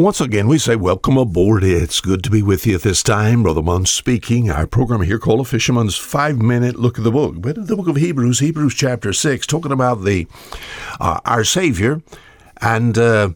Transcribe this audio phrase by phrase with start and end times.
[0.00, 1.62] Once again, we say welcome aboard.
[1.62, 3.42] It's good to be with you at this time.
[3.42, 4.50] Brother Munn speaking.
[4.50, 7.34] Our program here called A Fisherman's Five Minute Look at the Book.
[7.36, 10.26] But the book of Hebrews, Hebrews chapter 6, talking about the
[10.98, 12.00] uh, our Savior
[12.62, 13.32] and uh,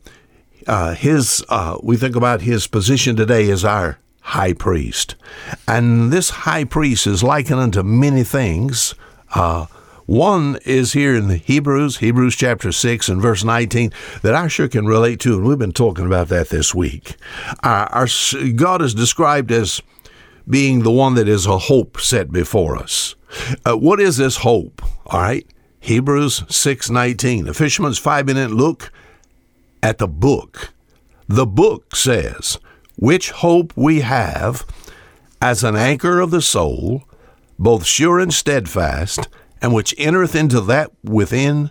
[0.66, 5.17] uh, his, uh, we think about his position today as our high priest.
[5.69, 8.95] And this high priest is likened unto many things.
[10.07, 13.91] One is here in Hebrews, Hebrews chapter 6 and verse 19,
[14.23, 17.16] that I sure can relate to, and we've been talking about that this week.
[17.62, 18.07] Uh, our,
[18.54, 19.80] God is described as
[20.49, 23.14] being the one that is a hope set before us.
[23.64, 24.82] Uh, what is this hope?
[25.07, 25.46] All right.
[25.80, 27.46] Hebrews 6:19.
[27.46, 28.91] The fisherman's 5-minute look
[29.82, 30.72] at the book.
[31.29, 32.58] The book says,
[32.97, 34.66] "Which hope we have
[35.41, 37.05] as an anchor of the soul,
[37.58, 39.28] both sure and steadfast,
[39.64, 41.70] and which entereth into that within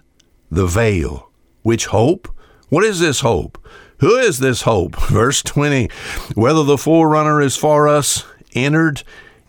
[0.49, 1.29] the veil.
[1.61, 2.27] Which hope?
[2.69, 3.63] What is this hope?
[3.99, 4.95] Who is this hope?
[5.09, 5.89] Verse 20
[6.33, 8.25] Whether the forerunner is for us,
[8.55, 9.03] entered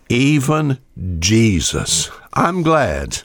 [0.09, 0.77] even
[1.17, 2.11] Jesus.
[2.35, 3.23] I'm glad.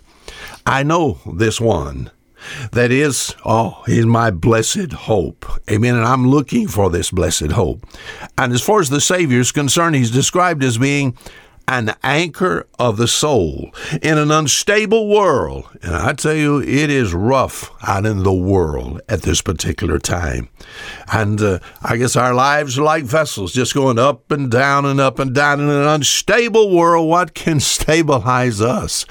[0.65, 2.11] I know this one.
[2.73, 5.45] That is, oh, he's my blessed hope.
[5.71, 5.97] Amen.
[5.97, 7.85] And I'm looking for this blessed hope.
[8.39, 11.15] And as far as the Savior is concerned, he's described as being
[11.71, 13.71] an anchor of the soul
[14.03, 15.69] in an unstable world.
[15.83, 20.49] And I tell you, it is rough out in the world at this particular time.
[21.13, 25.01] And uh, I guess our lives are like vessels just going up and down and
[25.01, 27.09] up and down in an unstable world.
[27.09, 29.07] What can stabilize us?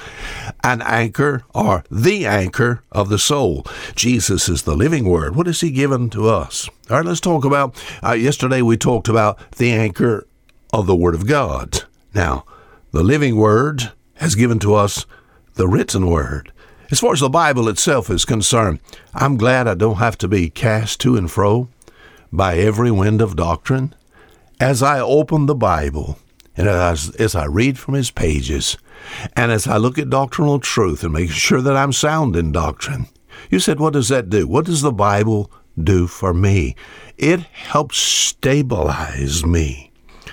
[0.61, 3.65] An anchor or the anchor of the soul.
[3.95, 5.33] Jesus is the living word.
[5.37, 6.67] What has he given to us?
[6.89, 7.81] All right, let's talk about.
[8.03, 10.27] Uh, yesterday we talked about the anchor
[10.73, 11.78] of the Word of God.
[12.13, 12.45] Now,
[12.91, 15.05] the living Word has given to us
[15.53, 16.51] the written Word.
[16.91, 18.79] As far as the Bible itself is concerned,
[19.13, 21.69] I'm glad I don't have to be cast to and fro
[22.31, 23.93] by every wind of doctrine.
[24.59, 26.17] As I open the Bible,
[26.57, 28.77] and as, as I read from its pages,
[29.35, 33.07] and as I look at doctrinal truth and make sure that I'm sound in doctrine,
[33.49, 34.47] you said, what does that do?
[34.47, 36.75] What does the Bible do for me?
[37.17, 39.88] It helps stabilize me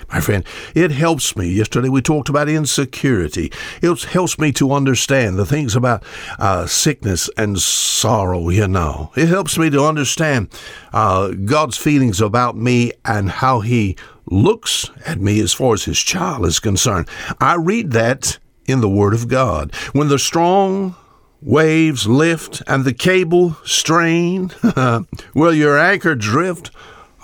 [0.09, 0.45] my friend.
[0.73, 1.49] It helps me.
[1.49, 3.51] Yesterday we talked about insecurity.
[3.81, 6.03] It helps me to understand the things about
[6.39, 9.11] uh, sickness and sorrow, you know.
[9.15, 10.49] It helps me to understand
[10.93, 15.99] uh, God's feelings about me and how He looks at me as far as His
[15.99, 17.07] child is concerned.
[17.41, 19.73] I read that in the Word of God.
[19.93, 20.95] When the strong
[21.41, 24.51] waves lift and the cable strain,
[25.35, 26.71] will your anchor drift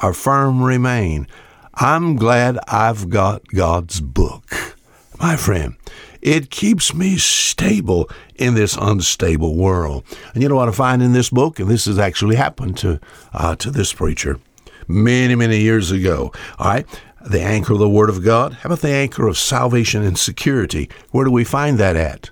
[0.02, 1.28] or firm remain?
[1.76, 4.78] I'm glad I've got God's book.
[5.20, 5.76] My friend,
[6.22, 10.04] it keeps me stable in this unstable world.
[10.34, 11.60] And you know what I find in this book?
[11.60, 13.00] And this has actually happened to,
[13.34, 14.40] uh, to this preacher
[14.88, 16.32] many, many years ago.
[16.60, 17.02] All right.
[17.26, 18.54] The anchor of the Word of God.
[18.54, 20.90] How about the anchor of salvation and security?
[21.12, 22.30] Where do we find that at?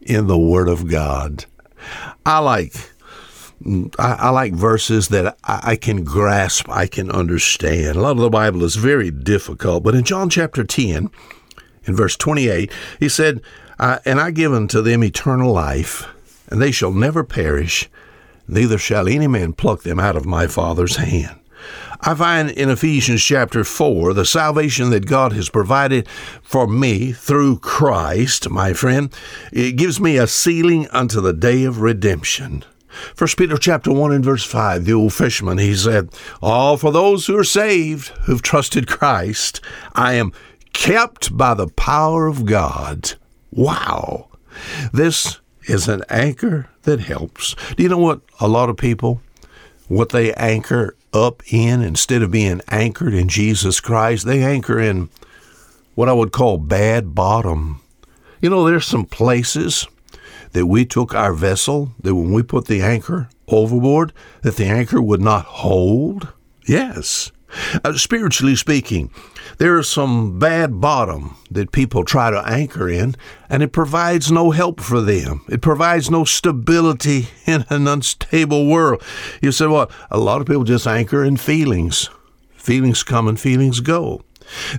[0.00, 1.46] In the Word of God.
[2.24, 2.93] I like
[3.98, 7.96] I, I, like verses that I, I, can grasp, I can understand.
[7.96, 11.10] A lot of the Bible is very difficult, but in John chapter 10,
[11.84, 13.40] in verse 28, he said,
[13.78, 16.06] And I give unto them eternal life,
[16.48, 17.88] and they shall never perish,
[18.46, 21.38] neither shall any man pluck them out of my Father's hand.
[22.00, 26.06] I find in Ephesians chapter 4 the salvation that God has provided
[26.42, 29.10] for me through Christ, my friend.
[29.52, 32.64] It gives me a sealing unto the day of redemption.
[33.14, 36.10] First Peter chapter 1 and verse 5, the old fisherman, he said,
[36.40, 39.60] All for those who are saved, who've trusted Christ,
[39.94, 40.32] I am
[40.72, 43.14] kept by the power of God.
[43.50, 44.28] Wow.
[44.92, 47.54] This is an anchor that helps.
[47.76, 49.20] Do you know what a lot of people,
[49.88, 55.08] what they anchor up in instead of being anchored in Jesus Christ, they anchor in
[55.94, 57.80] what I would call bad bottom.
[58.40, 59.86] You know, there's some places
[60.54, 65.02] that we took our vessel, that when we put the anchor overboard, that the anchor
[65.02, 66.32] would not hold?
[66.66, 67.30] Yes.
[67.84, 69.10] Uh, spiritually speaking,
[69.58, 73.14] there is some bad bottom that people try to anchor in,
[73.48, 75.44] and it provides no help for them.
[75.48, 79.02] It provides no stability in an unstable world.
[79.42, 82.10] You say, well, a lot of people just anchor in feelings.
[82.54, 84.22] Feelings come and feelings go.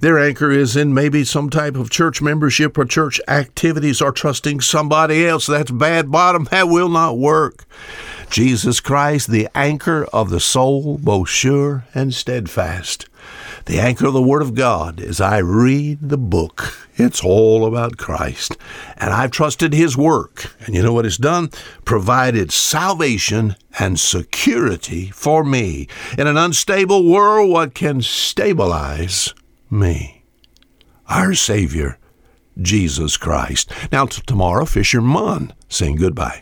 [0.01, 4.61] Their anchor is in maybe some type of church membership or church activities or trusting
[4.61, 5.47] somebody else.
[5.47, 6.47] That's bad bottom.
[6.55, 7.65] That will not work.
[8.29, 13.07] Jesus Christ, the anchor of the soul, both sure and steadfast.
[13.65, 16.77] The anchor of the Word of God as I read the book.
[16.95, 18.57] It's all about Christ.
[18.97, 20.55] And I've trusted His work.
[20.65, 21.49] And you know what it's done?
[21.83, 25.87] Provided salvation and security for me.
[26.17, 29.33] In an unstable world, what can stabilize
[29.75, 30.23] me?
[31.07, 31.99] Our Savior,
[32.59, 33.71] Jesus Christ.
[33.91, 36.41] Now, tomorrow, Fisher Munn saying goodbye.